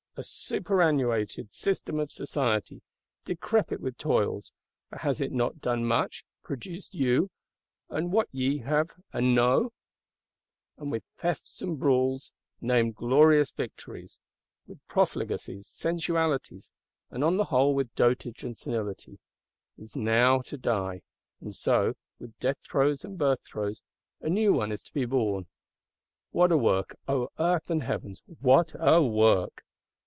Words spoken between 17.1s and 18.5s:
on the whole with dotage